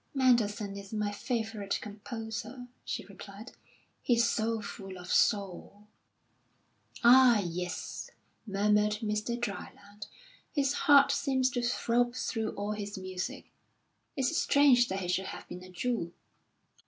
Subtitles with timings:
[0.15, 3.51] "Mendelssohn is my favourite composer," she replied.
[4.01, 5.85] "He's so full of soul."
[7.03, 8.09] "Ah, yes,"
[8.47, 9.39] murmured Mr.
[9.39, 10.07] Dryland.
[10.53, 13.51] "His heart seems to throb through all his music.
[14.15, 16.11] It's strange that he should have been a Jew."